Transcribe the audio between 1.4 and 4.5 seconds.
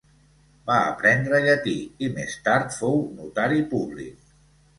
llatí i més tard fou notari públic.